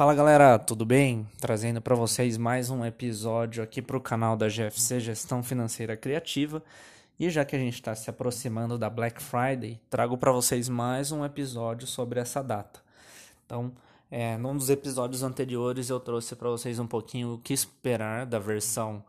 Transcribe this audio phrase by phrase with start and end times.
[0.00, 1.28] Fala galera, tudo bem?
[1.38, 6.62] Trazendo para vocês mais um episódio aqui para o canal da GFC Gestão Financeira Criativa.
[7.18, 11.12] E já que a gente está se aproximando da Black Friday, trago para vocês mais
[11.12, 12.80] um episódio sobre essa data.
[13.44, 13.72] Então,
[14.10, 18.38] é, num dos episódios anteriores eu trouxe para vocês um pouquinho o que esperar da
[18.38, 19.04] versão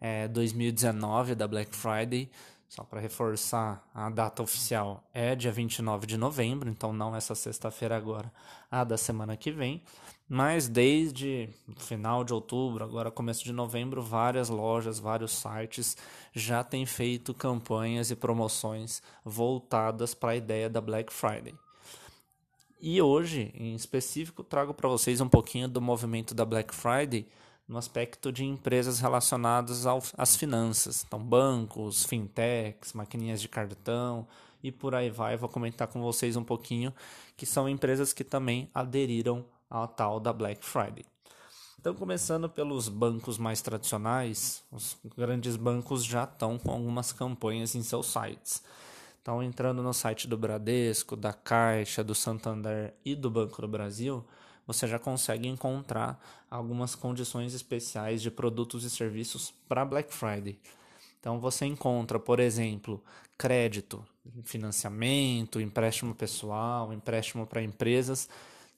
[0.00, 2.28] é, 2019 da Black Friday.
[2.74, 7.94] Só para reforçar, a data oficial é dia 29 de novembro, então não essa sexta-feira
[7.94, 8.32] agora,
[8.70, 9.82] a da semana que vem.
[10.26, 15.98] Mas desde final de outubro, agora começo de novembro, várias lojas, vários sites
[16.32, 21.54] já têm feito campanhas e promoções voltadas para a ideia da Black Friday.
[22.80, 27.28] E hoje, em específico, trago para vocês um pouquinho do movimento da Black Friday
[27.66, 31.04] no aspecto de empresas relacionadas ao, às finanças.
[31.06, 34.26] Então, bancos, fintechs, maquininhas de cartão
[34.62, 35.36] e por aí vai.
[35.36, 36.92] vou comentar com vocês um pouquinho
[37.36, 41.04] que são empresas que também aderiram a tal da Black Friday.
[41.80, 47.82] Então, começando pelos bancos mais tradicionais, os grandes bancos já estão com algumas campanhas em
[47.82, 48.62] seus sites.
[49.20, 54.24] Então, entrando no site do Bradesco, da Caixa, do Santander e do Banco do Brasil,
[54.72, 56.20] você já consegue encontrar
[56.50, 60.58] algumas condições especiais de produtos e serviços para Black Friday.
[61.20, 63.02] Então, você encontra, por exemplo,
[63.38, 64.04] crédito,
[64.44, 68.28] financiamento, empréstimo pessoal, empréstimo para empresas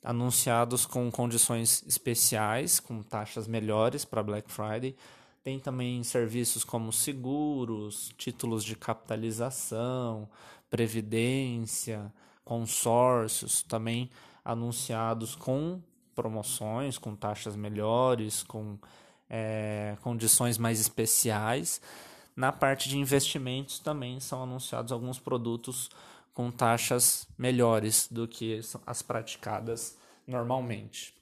[0.03, 4.95] anunciados com condições especiais, com taxas melhores para Black Friday.
[5.43, 10.29] Tem também serviços como seguros, títulos de capitalização,
[10.69, 12.13] previdência,
[12.45, 14.11] consórcios, também
[14.45, 15.81] anunciados com
[16.15, 18.79] promoções, com taxas melhores, com
[19.29, 21.81] é, condições mais especiais.
[22.37, 25.91] Na parte de investimentos também são anunciados alguns produtos
[26.33, 31.15] com taxas melhores do que as praticadas normalmente.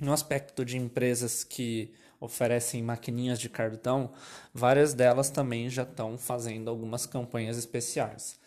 [0.00, 4.12] No aspecto de empresas que oferecem maquininhas de cartão,
[4.54, 8.38] várias delas também já estão fazendo algumas campanhas especiais.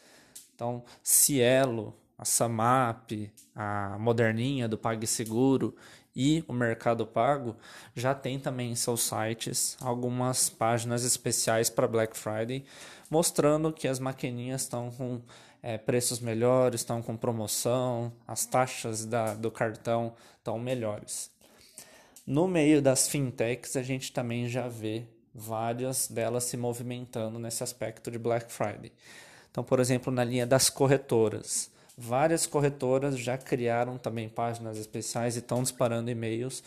[0.55, 3.11] Então, Cielo, a Samap,
[3.55, 5.75] a Moderninha do PagSeguro
[6.15, 7.57] e o Mercado Pago
[7.93, 12.63] já tem também em seus sites algumas páginas especiais para Black Friday,
[13.09, 15.21] mostrando que as maquininhas estão com
[15.61, 21.29] é, preços melhores, estão com promoção, as taxas da, do cartão estão melhores.
[22.25, 28.09] No meio das fintechs, a gente também já vê várias delas se movimentando nesse aspecto
[28.09, 28.91] de Black Friday.
[29.51, 35.39] Então, por exemplo, na linha das corretoras, várias corretoras já criaram também páginas especiais e
[35.39, 36.63] estão disparando e-mails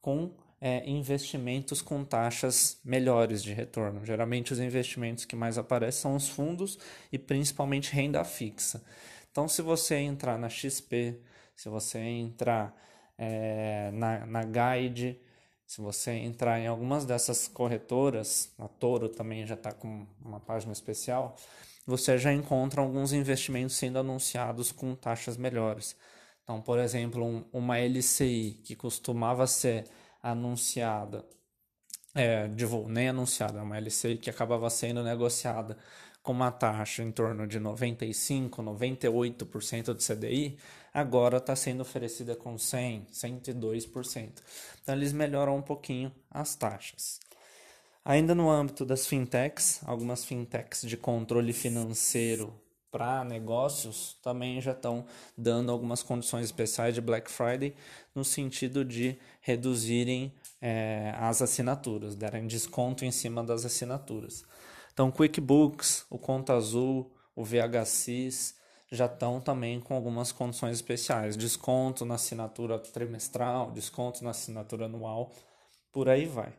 [0.00, 0.30] com
[0.60, 4.04] é, investimentos com taxas melhores de retorno.
[4.04, 6.78] Geralmente, os investimentos que mais aparecem são os fundos
[7.12, 8.82] e principalmente renda fixa.
[9.30, 11.20] Então, se você entrar na XP,
[11.54, 12.74] se você entrar
[13.16, 15.20] é, na, na Guide,
[15.66, 20.72] se você entrar em algumas dessas corretoras, a Toro também já está com uma página
[20.72, 21.36] especial,
[21.88, 25.96] você já encontra alguns investimentos sendo anunciados com taxas melhores.
[26.44, 29.86] Então, por exemplo, um, uma LCI que costumava ser
[30.22, 31.24] anunciada,
[32.14, 35.78] é, de, nem anunciada, é uma LCI que acabava sendo negociada
[36.22, 40.58] com uma taxa em torno de 95, 98% do CDI,
[40.92, 44.42] agora está sendo oferecida com 100, 102%.
[44.82, 47.18] Então eles melhoram um pouquinho as taxas.
[48.08, 52.58] Ainda no âmbito das fintechs, algumas fintechs de controle financeiro
[52.90, 55.04] para negócios também já estão
[55.36, 57.74] dando algumas condições especiais de Black Friday
[58.14, 64.42] no sentido de reduzirem é, as assinaturas, darem desconto em cima das assinaturas.
[64.90, 68.56] Então, QuickBooks, o Conta Azul, o VHSIS
[68.90, 75.30] já estão também com algumas condições especiais, desconto na assinatura trimestral, desconto na assinatura anual,
[75.92, 76.54] por aí vai.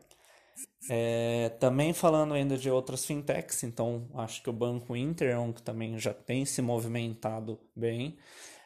[0.88, 5.62] É, também falando ainda de outras fintechs, então acho que o Banco Inter é que
[5.62, 8.18] também já tem se movimentado bem.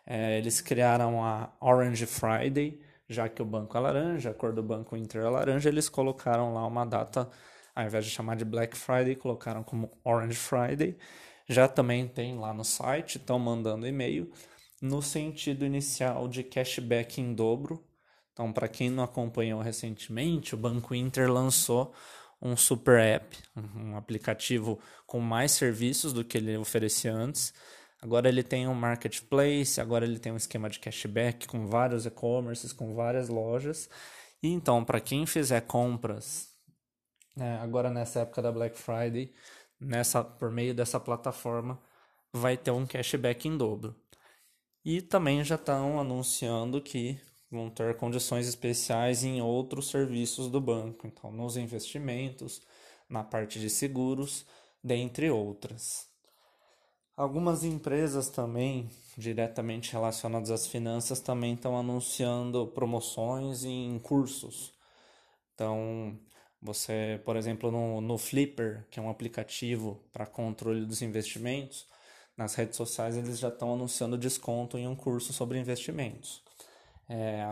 [0.06, 4.62] É, eles criaram a Orange Friday, já que o banco é laranja, a cor do
[4.62, 7.28] Banco Inter é laranja, eles colocaram lá uma data,
[7.74, 10.96] ao invés de chamar de Black Friday, colocaram como Orange Friday.
[11.48, 14.30] Já também tem lá no site, estão mandando e-mail
[14.80, 17.82] no sentido inicial de cashback em dobro,
[18.34, 21.94] então, para quem não acompanhou recentemente, o Banco Inter lançou
[22.42, 27.54] um super app, um aplicativo com mais serviços do que ele oferecia antes.
[28.02, 32.72] Agora ele tem um marketplace, agora ele tem um esquema de cashback com vários e-commerces,
[32.72, 33.88] com várias lojas.
[34.42, 36.52] E então, para quem fizer compras
[37.36, 39.32] né, agora nessa época da Black Friday,
[39.80, 41.80] nessa por meio dessa plataforma,
[42.32, 43.94] vai ter um cashback em dobro.
[44.84, 47.18] E também já estão anunciando que
[47.54, 52.60] vão ter condições especiais em outros serviços do banco, então nos investimentos,
[53.08, 54.44] na parte de seguros,
[54.82, 56.08] dentre outras.
[57.16, 64.74] Algumas empresas também, diretamente relacionadas às finanças, também estão anunciando promoções em cursos.
[65.54, 66.18] Então,
[66.60, 71.86] você, por exemplo, no, no Flipper, que é um aplicativo para controle dos investimentos,
[72.36, 76.42] nas redes sociais eles já estão anunciando desconto em um curso sobre investimentos.
[77.08, 77.42] É,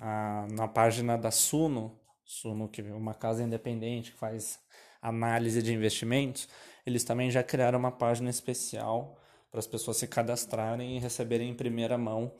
[0.00, 4.58] a, na página da Suno, Suno, que é uma casa independente que faz
[5.00, 6.48] análise de investimentos,
[6.84, 9.16] eles também já criaram uma página especial
[9.50, 12.32] para as pessoas se cadastrarem e receberem em primeira mão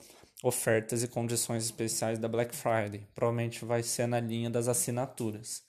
[0.43, 3.07] ofertas e condições especiais da Black Friday.
[3.15, 5.63] Provavelmente vai ser na linha das assinaturas.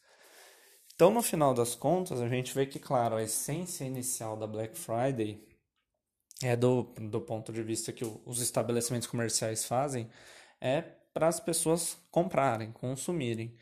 [0.95, 4.77] Então, no final das contas, a gente vê que, claro, a essência inicial da Black
[4.77, 5.47] Friday
[6.43, 10.11] é do, do ponto de vista que os estabelecimentos comerciais fazem,
[10.61, 10.83] é
[11.13, 13.55] para as pessoas comprarem, consumirem.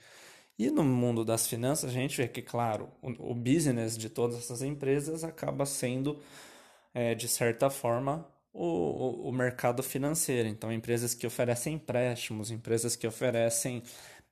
[0.59, 4.37] E no mundo das finanças, a gente vê que, claro, o, o business de todas
[4.37, 6.21] essas empresas acaba sendo,
[6.95, 10.49] é, de certa forma, o, o, mercado financeiro.
[10.49, 13.83] Então, empresas que oferecem empréstimos, empresas que oferecem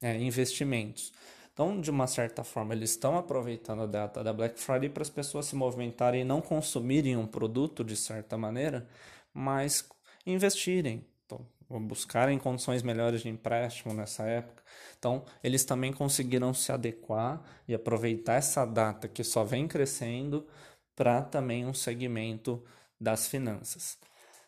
[0.00, 1.12] é, investimentos.
[1.52, 5.10] Então, de uma certa forma, eles estão aproveitando a data da Black Friday para as
[5.10, 8.88] pessoas se movimentarem e não consumirem um produto de certa maneira,
[9.32, 9.88] mas
[10.26, 11.46] investirem, então,
[11.80, 14.62] buscarem condições melhores de empréstimo nessa época.
[14.98, 20.46] Então, eles também conseguiram se adequar e aproveitar essa data que só vem crescendo
[20.94, 22.62] para também um segmento
[23.00, 23.98] das finanças.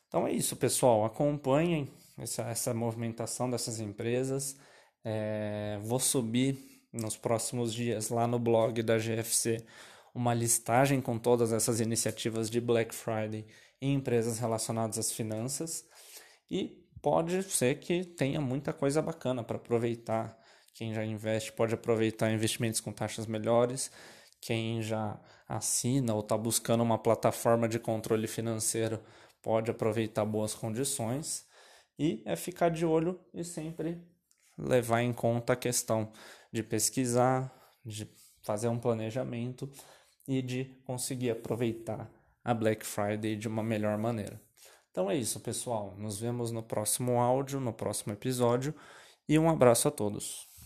[0.09, 1.05] Então é isso, pessoal.
[1.05, 4.57] Acompanhem essa, essa movimentação dessas empresas.
[5.05, 6.59] É, vou subir
[6.93, 9.65] nos próximos dias lá no blog da GFC
[10.15, 13.47] uma listagem com todas essas iniciativas de Black Friday
[13.81, 15.85] em empresas relacionadas às finanças.
[16.51, 20.37] E pode ser que tenha muita coisa bacana para aproveitar.
[20.75, 23.93] Quem já investe pode aproveitar investimentos com taxas melhores.
[24.41, 25.17] Quem já
[25.49, 29.01] assina ou está buscando uma plataforma de controle financeiro
[29.41, 31.47] pode aproveitar boas condições.
[31.97, 34.03] E é ficar de olho e sempre
[34.59, 36.11] levar em conta a questão
[36.51, 37.55] de pesquisar,
[37.85, 38.11] de
[38.43, 39.71] fazer um planejamento
[40.27, 42.11] e de conseguir aproveitar
[42.43, 44.45] a Black Friday de uma melhor maneira.
[44.97, 45.95] Então é isso, pessoal.
[45.99, 48.75] Nos vemos no próximo áudio, no próximo episódio
[49.29, 50.49] e um abraço a todos.